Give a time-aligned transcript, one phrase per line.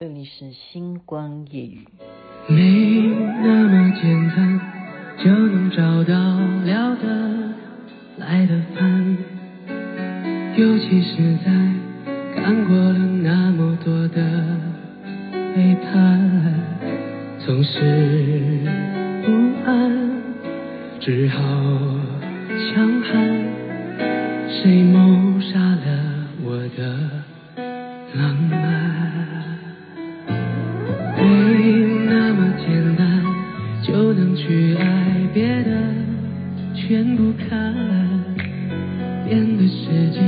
[0.00, 1.84] 这里是星光夜语。
[2.46, 3.02] 没
[3.42, 4.60] 那么简单
[5.18, 7.52] 就能找到聊得
[8.16, 9.16] 来的伴，
[10.56, 11.50] 尤其是在
[12.36, 14.22] 看过了那么多的
[15.56, 16.54] 背叛，
[17.44, 18.60] 总是
[19.26, 19.32] 不
[19.68, 20.12] 安，
[21.00, 21.42] 只好
[22.72, 23.37] 强悍。
[34.58, 34.84] 去爱
[35.32, 35.70] 别的
[36.74, 37.72] 全不看，
[39.24, 40.18] 变个世纪，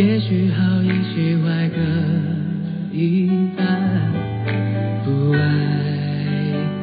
[0.00, 1.76] 也许好，也许坏各
[2.96, 3.66] 一半。
[5.04, 5.40] 不爱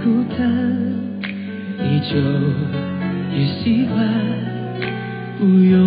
[0.03, 0.43] 孤单，
[1.79, 2.17] 依旧
[3.33, 3.95] 也习惯，
[5.39, 5.86] 不用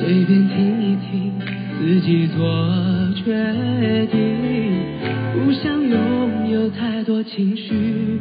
[0.00, 1.30] 随便听一听，
[1.78, 2.40] 自己做
[3.22, 4.18] 决定。
[5.34, 8.18] 不想拥有太多情绪，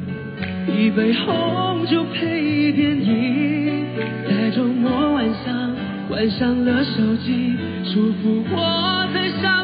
[0.67, 3.85] 一杯红酒配电影，
[4.27, 5.73] 在周末晚上
[6.09, 7.55] 关上了手机，
[7.85, 9.58] 舒服窝在沙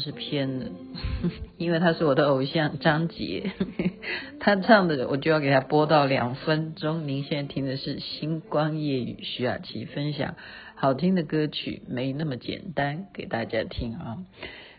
[0.00, 0.66] 是偏的，
[1.58, 3.52] 因为他是我的偶像张杰，
[4.40, 7.06] 他唱的我就要给他播到两分钟。
[7.06, 10.34] 您现在听的是星光夜语，徐雅琪分享
[10.74, 14.18] 好听的歌曲，没那么简单，给大家听啊，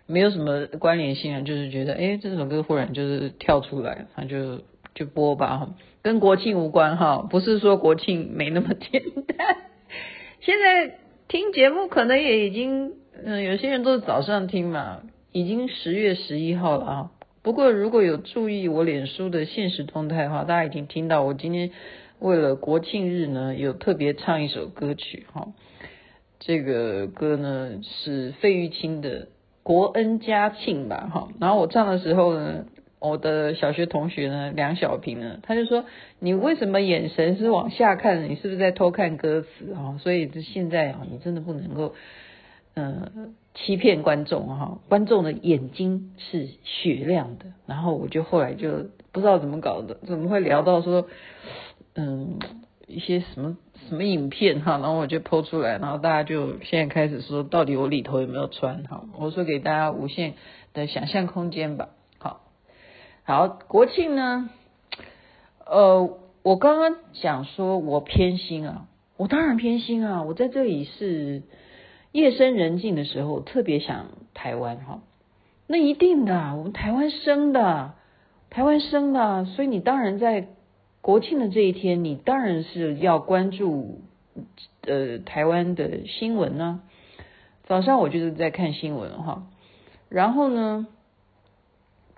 [0.08, 4.62] 没有什么关联性啊，就是觉得哎，这首歌忽然就是跳出来，那就
[4.96, 5.70] 就播吧，
[6.02, 9.58] 跟国庆无关哈，不是说国庆没那么简单，
[10.42, 10.98] 现在。
[11.32, 12.92] 听节目可能也已经，
[13.24, 17.12] 嗯，有些人都是早上听嘛，已经十月十一号了啊。
[17.42, 21.72] 不过如果有注意我脸书的现实动态的话，大家已经听到我今天
[22.20, 25.48] 为了国庆日呢，有特别唱一首歌曲哈。
[26.42, 29.22] 这个歌呢是费玉清的
[29.64, 31.30] 《国恩家庆》吧哈。
[31.40, 32.66] 然后我唱的时候呢。
[33.02, 35.86] 我的小学同学呢，梁小平呢，他就说
[36.22, 38.30] ：“你为什么眼神是往下看？
[38.30, 41.96] 你是不是在偷看歌词啊？”所以这现在啊，你真的不能够，
[42.76, 43.12] 呃，
[43.56, 44.78] 欺骗观众哈。
[44.88, 47.46] 观众的眼睛是雪亮的。
[47.66, 51.08] 然后我就后来就不知道怎么搞的，怎么会聊到说，
[51.96, 52.38] 嗯，
[52.86, 53.58] 一些什么
[53.90, 59.06] 什么影片哈，然后我就 po 出来，然后大家就现在开始说，到底我里头有没有穿哈？
[59.18, 60.36] 我说给大家无限
[60.76, 61.90] 的想象空间吧。
[63.32, 64.50] 好，国庆呢？
[65.66, 70.24] 呃，我刚刚讲说我偏心啊，我当然偏心啊。
[70.24, 71.44] 我在这里是
[72.12, 75.00] 夜深人静的时候，特别想台湾哈。
[75.66, 77.94] 那一定的，我们台湾生的，
[78.50, 80.50] 台湾生的，所以你当然在
[81.00, 84.02] 国庆的这一天，你当然是要关注
[84.82, 86.82] 呃台湾的新闻呢。
[87.66, 89.48] 早上我就是在看新闻哈，
[90.10, 90.86] 然后呢？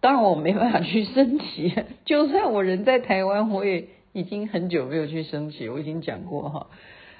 [0.03, 5.69] 当然我没办法去升旗， 就算我人在台湾，我也已经很久没有去升旗。
[5.69, 6.67] 我已经讲过哈，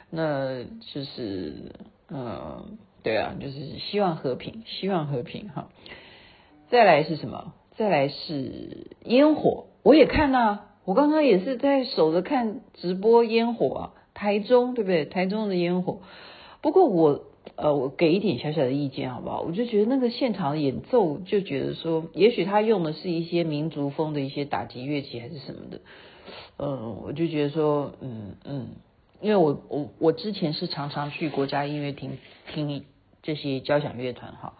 [0.10, 1.72] 那就是
[2.10, 5.70] 嗯，对啊，就是希望和平，希望和平哈。
[6.70, 7.54] 再来是什么？
[7.78, 15.06] 再来是烟火，我也看啊，我刚刚也是在守着看直播烟火啊，台中对不对？
[15.06, 16.02] 台中的烟火，
[16.62, 17.24] 不过我。
[17.56, 19.42] 呃，我给一点小小的意见好不好？
[19.42, 25.82] 我就觉得那个现场演奏，就觉得说，也许他用的是一些民族风的一些打击乐器还是什么的。
[26.58, 28.70] 嗯，我就觉得说，嗯嗯，
[29.22, 32.18] 因为我我我之前是常常去国家音乐厅
[32.52, 32.86] 听
[33.22, 34.54] 这些交响乐团哈，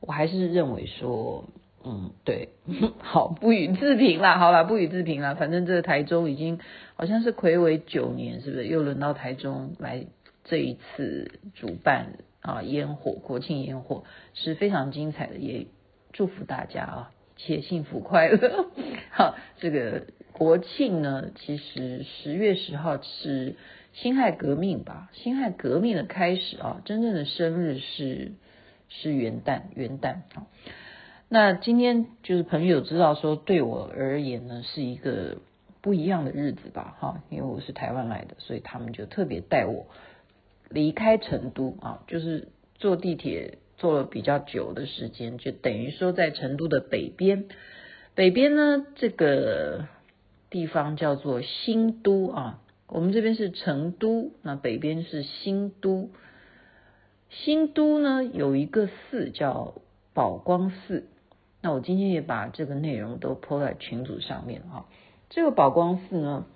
[0.00, 1.44] 我还是认为说，
[1.84, 2.48] 嗯，对，
[2.98, 6.58] 好，不予置评啦，好啦，不予置评啦，反正这个台中已经
[6.96, 10.06] 好像是睽违九年，是不是又轮到台中来
[10.44, 12.18] 这一次主办？
[12.40, 14.04] 啊，烟火，国庆烟火
[14.34, 15.66] 是非常精彩的，也
[16.12, 18.70] 祝福大家啊，一切幸福快乐。
[19.10, 23.56] 好，这个国庆呢，其实十月十号是
[23.92, 25.10] 辛亥革命吧？
[25.12, 28.32] 辛亥革命的开始啊，真正的生日是
[28.88, 30.46] 是元旦，元旦啊。
[31.28, 35.38] 那今天就是朋友知道说，对我而言呢，是一个
[35.82, 36.96] 不一样的日子吧？
[36.98, 39.86] 哈，因为我是台湾来的，所以他们就特别带我
[40.70, 47.46] 离开成都啊，就是坐地铁坐了比较久的时间，就等于说在成都的北边。
[48.14, 49.86] 北边呢，这个
[50.50, 56.10] 地方叫做新都啊，我们这边是成都，那北边是新都。
[57.30, 59.82] 新都呢，有一个寺叫
[60.14, 61.06] 宝光寺，
[61.60, 64.86] 那我今天也把这个内容都 po 在群组上面啊。
[65.28, 66.46] 这个宝光寺呢，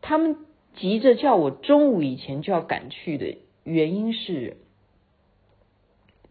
[0.00, 0.36] 他们
[0.76, 4.56] 急着叫我中午以前就要赶去的原因是，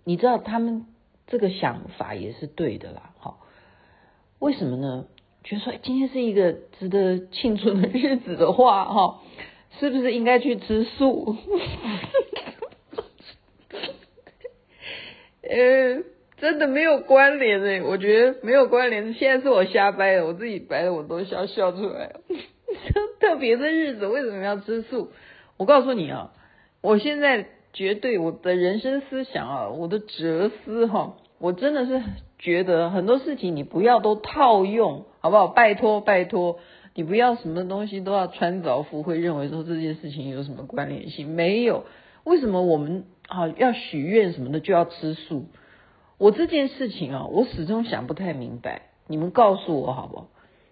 [0.03, 0.85] 你知道他们
[1.27, 3.45] 这个想法也是对的啦，好。
[4.39, 5.05] 为什么呢？
[5.43, 9.19] 觉得说今天是一个值得庆祝的日子的话，哈，
[9.79, 11.35] 是不是应该去吃素？
[15.41, 16.03] 呃，
[16.37, 19.13] 真的没有关联诶，我觉得没有关联。
[19.13, 22.21] 现在是我瞎掰的，我自己掰的我都笑笑出来了。
[23.19, 25.11] 特别的日子为什么要吃素？
[25.57, 26.31] 我告诉你啊，
[26.81, 31.15] 我现在绝对我的人生思想啊，我的哲思哈。
[31.39, 32.03] 我真的是
[32.37, 35.47] 觉得很多事情你不要都套用，好不好？
[35.47, 36.59] 拜托拜托，
[36.93, 41.33] 你不要什么东西都要穿凿附会，认为说这件事情有什么关联性？
[41.33, 41.85] 没有。
[42.25, 45.45] 为什么我们啊要许愿什么的就要吃素？
[46.17, 48.81] 我这件事情啊，我始终想不太明白。
[49.07, 50.27] 你们告诉我好不好？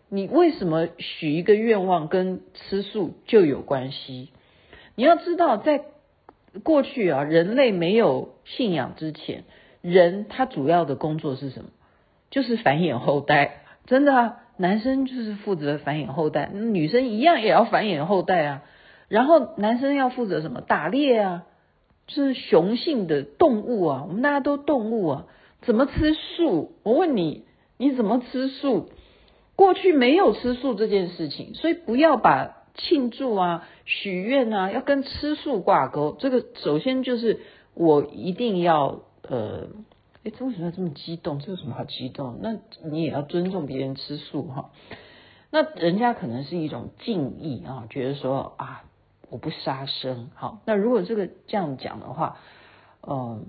[0.10, 4.30] 你为什么许一个愿望跟吃素就有关系？
[4.96, 5.84] 你要知道，在
[6.64, 9.44] 过去啊，人类没有信仰之前。
[9.82, 11.70] 人他主要的工作是什么？
[12.32, 18.64] 就是繁衍后代，真的啊，男生就是负责繁衍后代，女生一样也要繁衍后代啊。
[19.08, 20.62] 然后男生要负责什么？
[20.62, 21.46] 打猎啊，
[22.08, 24.06] 就是雄性的动物啊。
[24.08, 25.26] 我们大家都动物啊，
[25.62, 26.74] 怎么吃素？
[26.84, 27.46] 我问你，
[27.78, 28.90] 你怎么吃素？
[29.58, 36.16] 过去没有吃素这件事情，所以不要把庆祝啊、许愿啊要跟吃素挂钩。
[36.18, 37.42] 这个首先就是
[37.74, 39.02] 我一定要。
[39.30, 39.68] 呃，
[40.24, 41.40] 哎，这为什么要这么激动？
[41.40, 42.40] 这有什么好激动？
[42.42, 42.58] 那
[42.90, 44.70] 你也要尊重别人吃素哈。
[45.52, 48.86] 那人家可能是一种敬意啊，觉得说啊，
[49.30, 50.30] 我不杀生。
[50.34, 52.38] 好，那如果这个这样讲的话，
[53.06, 53.48] 嗯、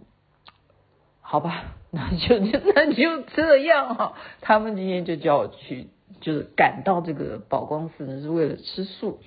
[1.20, 4.14] 好吧，那就那就这样哈。
[4.40, 5.86] 他们今天就叫我去，
[6.20, 9.20] 就是赶到这个宝光寺呢，是为了吃素。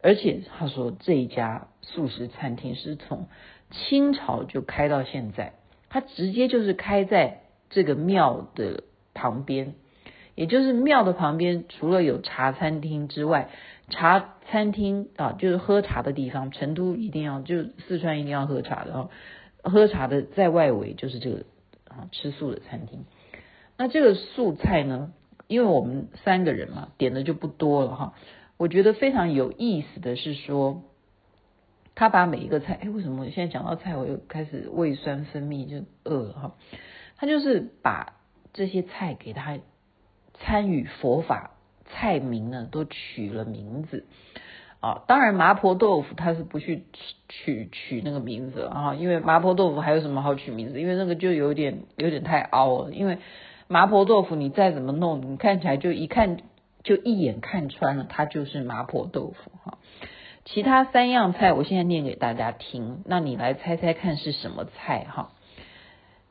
[0.00, 3.26] 而且他说这一家素食餐厅是从
[3.70, 5.54] 清朝就开到现在。
[5.90, 7.40] 它直接就是开在
[7.70, 9.74] 这个庙的旁边，
[10.34, 13.48] 也就是庙的旁边，除了有茶餐厅之外，
[13.88, 16.50] 茶餐厅啊，就是喝茶的地方。
[16.50, 19.10] 成都一定要，就四川一定要喝茶的哦，
[19.64, 21.44] 喝茶的在外围就是这个
[21.88, 23.06] 啊，吃素的餐厅。
[23.76, 25.12] 那这个素菜呢，
[25.48, 28.14] 因为我们三个人嘛，点的就不多了哈。
[28.56, 30.84] 我觉得非常有意思的是说。
[32.00, 36.54] 他把每一个菜，哎，为什么我现在讲到菜，我又开始胃酸分泌，就饿了哈？
[37.16, 38.12] 他就是把
[38.52, 39.58] 这些菜给他
[40.34, 41.50] 参与佛法
[41.86, 44.06] 菜名呢，都取了名字
[44.78, 45.02] 啊。
[45.08, 46.84] 当然麻婆豆腐他是不去
[47.28, 50.80] 取取那个名字啊，因为麻婆豆腐还有什么好取名字？
[50.80, 52.92] 因为那个就有点有点太凹了。
[52.92, 53.18] 因为
[53.68, 56.38] 麻婆豆腐你再怎么弄，你看起来就一看
[56.82, 59.78] 就一眼看穿了，它就是麻婆豆腐哈。
[60.46, 65.32] 其他三样菜，我现在念给大家听，那你来猜猜看是什么菜哈？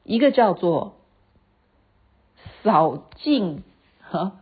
[0.04, 0.96] 一个叫做
[2.64, 3.62] 扫净
[4.02, 4.40] 哈，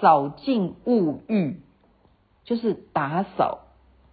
[0.00, 1.60] 扫净物欲，
[2.44, 3.60] 就是打扫，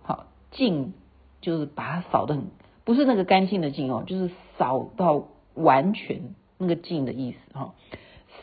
[0.03, 0.93] 好净
[1.41, 2.51] 就是把它扫得很，
[2.83, 4.29] 不是那个干净的净哦，就是
[4.59, 7.73] 扫到完全那个净的意思哈。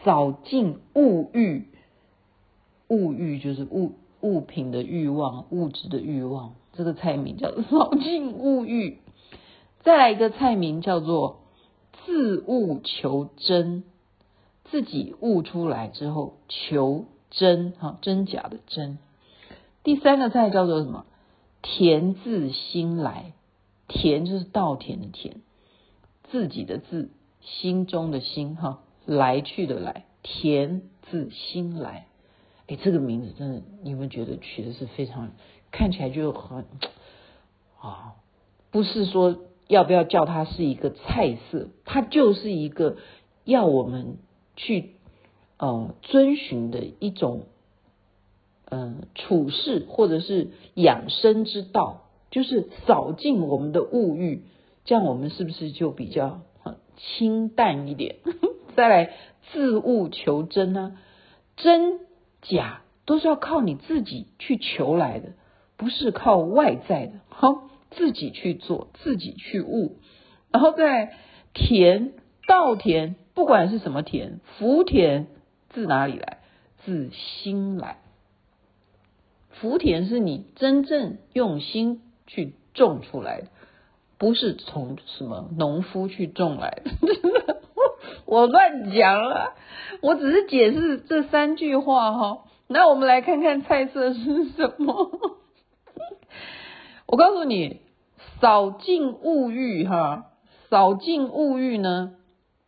[0.05, 1.69] 扫净物欲，
[2.89, 3.93] 物欲就是物。
[4.23, 8.99] 物品的欲望，物质的欲望，这个菜名叫扫尽物欲。
[9.83, 11.41] 再来一个菜名叫做
[12.05, 13.83] 自悟求真，
[14.65, 18.99] 自己悟出来之后求真，哈，真假的真。
[19.85, 21.07] 第三个菜叫做什么？
[21.63, 23.33] 田自心来，
[23.89, 25.37] 田就是稻田的田，
[26.31, 27.09] 自己的自，
[27.41, 28.81] 心中的心，哈，
[29.17, 32.07] 来去的来，田自心来。
[32.69, 35.33] 哎，这个名字真的，你们觉得取的是非常，
[35.73, 36.65] 看起来就很
[37.81, 38.15] 啊，
[38.71, 42.97] 不是说要不要叫它是一个菜色，它就是一个
[43.45, 44.19] 要我们
[44.55, 44.93] 去
[45.59, 47.47] 呃遵循的一种
[48.73, 54.45] 嗯、处事或者是养生之道，就是扫尽我们的物欲，
[54.85, 56.43] 这样我们是不是就比较
[56.97, 58.15] 清淡一点？
[58.77, 59.13] 再来
[59.53, 60.99] 自悟求真呢、
[61.57, 62.01] 真
[62.43, 65.33] 假都是要靠你自己去求来的，
[65.77, 67.13] 不是靠外在的。
[67.29, 69.97] 好，自己去做，自己去悟。
[70.53, 71.15] 然后再
[71.55, 72.13] 田
[72.47, 75.27] 稻田，不管是什么田，福田
[75.71, 76.39] 自哪里来？
[76.85, 77.99] 自心来。
[79.51, 83.49] 福田是你真正用心去种出来的，
[84.17, 86.91] 不是从什么农夫去种来的。
[88.31, 89.55] 我乱讲了，
[90.03, 92.45] 我只是解释这三句话哈。
[92.69, 95.11] 那我们来看看菜色是什么。
[97.07, 97.81] 我告诉你，
[98.41, 100.27] 扫尽物欲哈，
[100.69, 102.13] 扫尽物欲呢，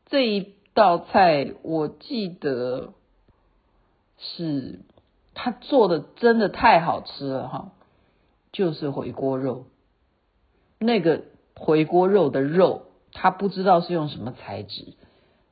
[0.07, 2.95] 这一道菜我记得
[4.19, 4.81] 是
[5.33, 7.71] 他做的真的太好吃了哈，
[8.51, 9.67] 就是回锅肉。
[10.81, 11.23] 那个
[11.55, 14.95] 回锅肉的肉，他不知道是用什么材质。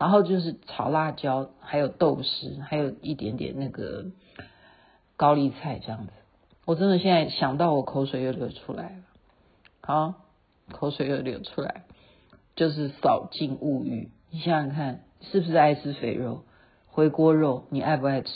[0.01, 4.07] 然后就是炒辣椒，还有豆丝，还有一点点那个
[5.19, 6.13] 高丽菜这样子。
[6.65, 8.97] 我真的现在想到，我口水又流出来了。
[9.83, 10.15] 好，
[10.73, 11.83] 口水又流出来，
[12.57, 14.11] 就是扫尽物欲。
[14.31, 16.45] 你想想看，是不是爱吃肥肉？
[16.87, 18.31] 回锅肉，你爱不爱吃？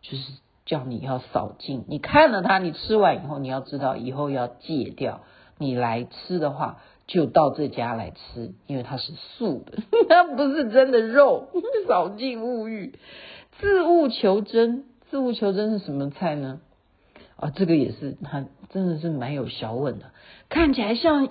[0.00, 0.32] 就是
[0.66, 1.84] 叫你要扫尽。
[1.88, 5.22] 你看了它，你吃完以后，你要知道以后要戒掉。
[5.58, 6.78] 你来吃的话。
[7.08, 11.48] 就到这家来吃，因为它是素的， 它不是真的肉。
[11.88, 12.94] 扫尽物欲，
[13.58, 14.84] 自物求真。
[15.10, 16.60] 自物求真是什么菜呢？
[17.36, 20.10] 啊，这个也是，它真的是蛮有学问的，
[20.50, 21.30] 看起来像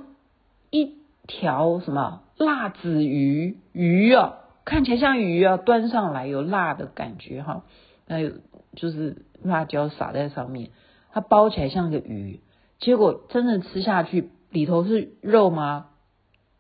[0.72, 0.96] 一
[1.28, 7.66] 条什么辣子鱼鱼啊，看起来像鱼啊，端上来有辣的感觉哈，
[8.08, 8.32] 还有
[8.76, 10.72] 就是辣椒撒在上面，
[11.12, 12.40] 它包起来像个鱼，
[12.80, 14.32] 结果真的吃下去。
[14.50, 15.90] 里头是肉吗？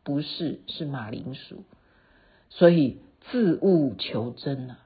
[0.04, 1.64] 不是，是马铃薯。
[2.50, 4.80] 所以自悟求真啊，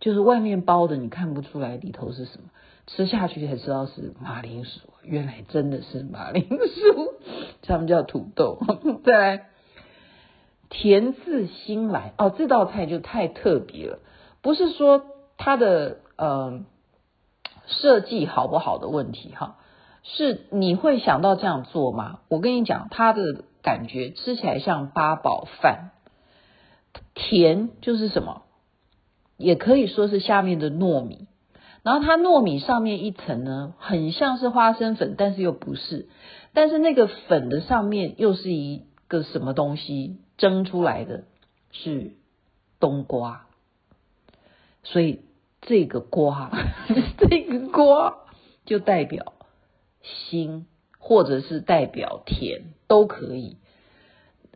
[0.00, 2.50] 就是外面包的你看不出来里头是什么，
[2.86, 4.80] 吃下去才知道是马铃薯。
[5.02, 7.14] 原来真的是马铃薯，
[7.62, 8.58] 他们叫土豆。
[9.04, 9.46] 再来，
[10.68, 14.00] 甜自心来哦，这道菜就太特别了，
[14.42, 15.06] 不是说
[15.38, 16.64] 它的呃
[17.66, 19.57] 设计好不好的问题哈。
[20.10, 22.20] 是你会想到这样做吗？
[22.28, 25.90] 我跟你讲，它的感觉吃起来像八宝饭，
[27.14, 28.42] 甜就是什么，
[29.36, 31.26] 也可以说是下面的糯米，
[31.82, 36.08] 然后它糯米上面一层呢，很像是花生粉，但是又不是，
[36.54, 41.24] 但是那个粉的上面又是一个什么东西蒸出来的，
[41.70, 42.12] 是
[42.80, 43.46] 冬瓜，
[44.84, 45.20] 所以
[45.60, 46.50] 这个瓜，
[47.28, 48.14] 这个瓜
[48.64, 49.34] 就代表。
[50.30, 50.66] 心，
[50.98, 53.56] 或者是代表甜都可以，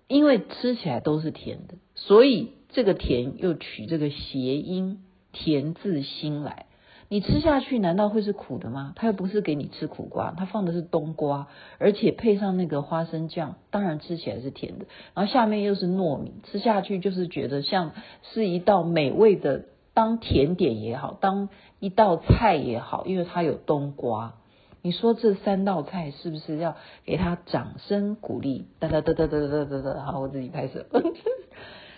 [0.09, 6.67] 因为吃起来都是甜的，所以这个甜又取这个谐音“甜自心来”。
[7.09, 8.95] 你吃下去难道会是苦的吗？
[8.97, 14.87] 它又不是给你吃苦瓜，它放的是冬瓜，而且配上那个花生酱，当然吃起来是甜的。
[15.13, 17.93] 然后下面又是糯米，吃下去就是觉得像
[18.23, 24.39] 是一道美味的，当甜点也好，当一道菜也好，因为它有冬瓜。
[24.83, 28.67] 你说这三道菜是不是要给他掌声鼓励？
[28.81, 30.87] 哒哒哒哒哒哒哒哒，好，我自己拍摄。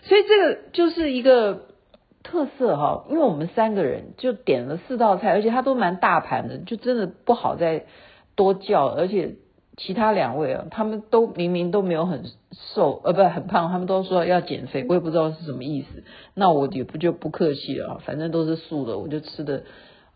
[0.02, 1.62] 所以这个就是一个
[2.22, 7.86] 特色哈，因为我们三个人就点了四道菜，而且它都蛮大盘的，就真的不好再
[8.34, 8.86] 多叫。
[8.86, 9.36] 而且
[9.78, 16.04] 其他两位啊，他们都明明都没有很瘦，呃，不很胖，他们都说要减肥，我也不知道是什么意思。
[16.34, 19.64] 那我也不就不客气了，反正都是素的，我就吃的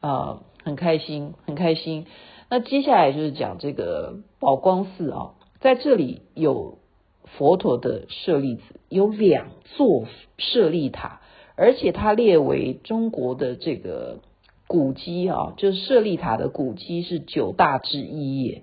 [0.00, 2.06] 啊、很开心，很开心。
[2.50, 6.78] 那接下来就是讲这个宝光寺啊，在这里有
[7.24, 10.04] 佛陀的舍利子，有两座
[10.38, 11.20] 舍利塔，
[11.56, 14.20] 而且它列为中国的这个
[14.66, 18.62] 古迹啊，就是舍利塔的古迹是九大之一耶，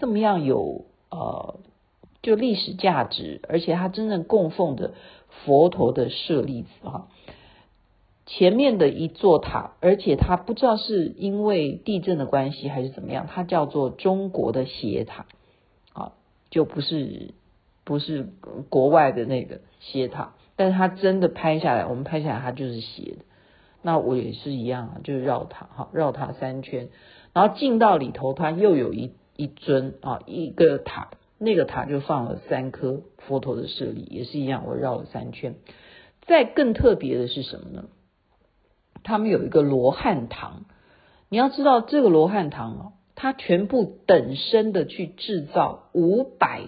[0.00, 1.60] 这么样有呃
[2.22, 4.94] 就历史价值，而且它真正供奉的
[5.44, 7.06] 佛陀的舍利子啊。
[8.24, 15.26] 前面的一座塔，而且它不知道是因为地震的关系还是怎么样，它叫做中国的斜塔，
[15.92, 16.12] 啊，
[16.48, 17.34] 就不是
[17.84, 18.28] 不是
[18.70, 23.24] 国外的那个斜塔，但是它真的拍下来，我们拍下来它就是斜的。
[23.82, 26.88] 那我也是一样啊，就是绕塔哈，绕塔三圈，
[27.32, 35.56] 然后进到里头，它又有一一尊啊，一个塔，那个塔就放了三颗佛陀的舍利，也是一样，我绕了三圈。
[36.24, 37.86] 再更特别的是什么呢？
[39.02, 40.64] 他们有一个罗汉堂。
[41.28, 46.62] 你要知道，这个罗汉堂哦，它全部等身的去制造五百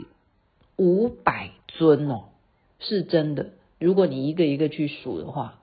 [0.77, 2.25] 五百尊哦，
[2.81, 3.51] 是真的。
[3.79, 5.61] 如果你一个一个去数的话，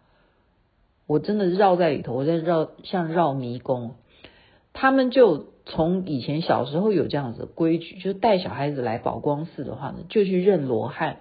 [1.07, 3.95] 我真的绕在里头，我在绕像绕迷宫。
[4.73, 11.17] 他们就从以前小时候有这样子的规矩，就带小孩子来宝光寺的话呢，就去认罗汉，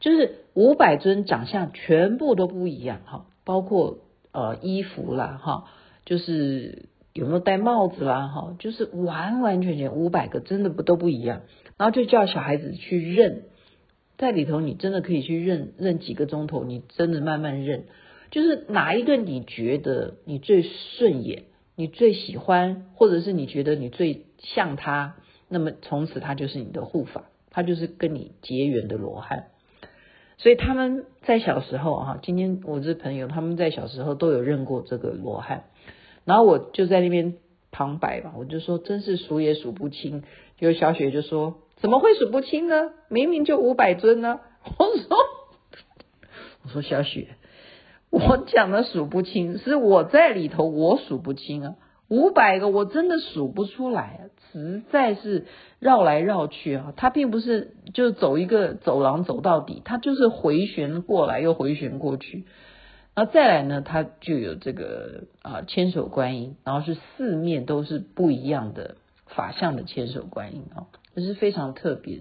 [0.00, 3.98] 就是五百尊长相全部都不一样哈，包括
[4.34, 5.64] 呃衣服啦哈，
[6.04, 11.40] 就是有没有戴帽子啦哈，就是完完全全五百个真的不都不一样，
[11.78, 13.44] 然后就叫小孩子去认，
[14.18, 17.84] 在里头你真的可以去认认几个钟头，你真的慢慢认，
[18.30, 21.44] 就是哪一个你觉得你最顺眼。
[21.76, 25.16] 你最喜欢，或者是你觉得你最像他，
[25.48, 29.46] 那么从此他就是你的护法，他就是跟你结缘的罗汉。
[30.36, 35.64] 所以他们在小时候哈，今天我这朋友他们在小时候都有认过这个罗汉，
[36.24, 37.34] 然后我就在那边
[37.70, 40.22] 旁白嘛，我就说真是数也数不清。
[40.58, 42.90] 就小雪就说怎么会数不清呢？
[43.08, 44.40] 明明就五百尊呢。
[44.78, 45.16] 我说
[46.62, 47.28] 我说小雪。
[48.10, 51.74] 我讲的数不清，是我在里头，我数不清啊，
[52.08, 55.46] 五百个我真的数不出来，实在是
[55.78, 62.44] 绕来绕去啊，它并不是就走一个走廊走到底，它就是回旋过来又回旋过去，
[63.14, 68.96] 然后再来呢，它就有这个啊千手观音，然后是四面都是不一样的
[69.26, 72.20] 法相的千手观音啊，这是非常特别，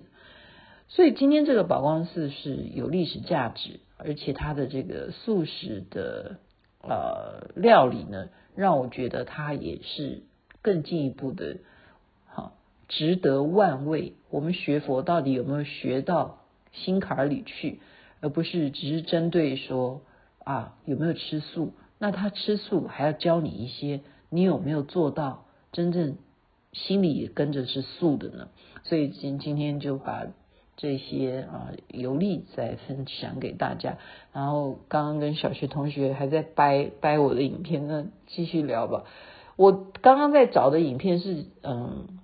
[0.87, 3.79] 所以今天这个宝光寺是有历史价值。
[4.05, 6.35] 而且它的这个素食的
[6.81, 10.21] 呃料理呢，让我觉得它也是
[10.61, 11.57] 更进一步的，
[12.25, 12.53] 好
[12.87, 14.13] 值得万味。
[14.29, 16.39] 我们学佛到底有没有学到
[16.71, 17.79] 心坎里去，
[18.21, 20.01] 而不是只是针对说
[20.43, 21.73] 啊有没有吃素？
[21.99, 26.17] 那他吃素还要教你一些，你有没有做到真正
[26.71, 28.49] 心里也跟着是素的呢？
[28.83, 30.27] 所以今今天就把。
[30.75, 33.97] 这些啊游历再分享给大家，
[34.33, 39.03] 然后刚刚跟小学同学还在掰掰我的影片，那继续聊吧。
[39.55, 42.19] 我刚刚在找的影片是嗯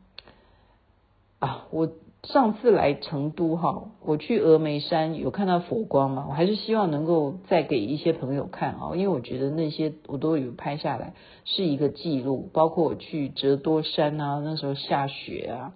[1.40, 1.92] 啊，我
[2.24, 11.14] 上次来成都哈，我去峨眉山有看到佛光嘛，我还是希望能够再给一些朋友看啊，因为我觉得那些我都有拍下来，
[11.46, 15.74] 是一个记录，包括我去折多山啊，那时候下雪啊。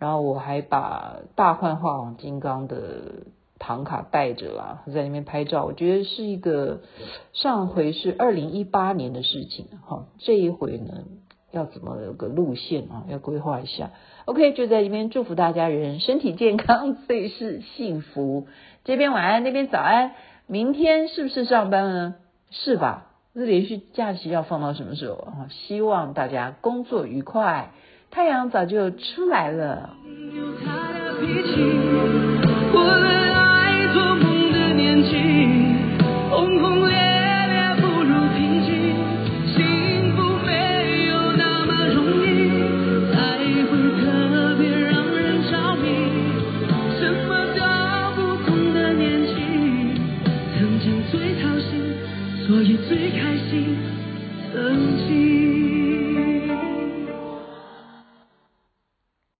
[0.00, 3.26] 然后我还把大幻化王金刚的
[3.58, 5.66] 唐卡带着啦，在那边拍照。
[5.66, 6.80] 我觉得是一个
[7.34, 11.04] 上回是二零一八年的事情，哈，这一回呢
[11.52, 13.04] 要怎么有个路线啊？
[13.08, 13.90] 要规划一下。
[14.24, 18.46] OK，就在这边祝福大家人身体健康，最是幸福。
[18.84, 20.12] 这边晚安，那边早安。
[20.46, 22.14] 明天是不是上班呢？
[22.50, 23.08] 是吧？
[23.34, 25.48] 这连续假期要放到什么时候啊？
[25.50, 27.72] 希望大家工作愉快。
[28.10, 29.96] 太阳早就出来了。